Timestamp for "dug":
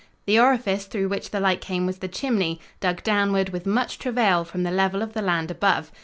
2.79-3.03